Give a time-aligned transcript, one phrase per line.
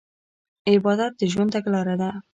[0.69, 2.09] عبادت د ژوند تګلاره ده.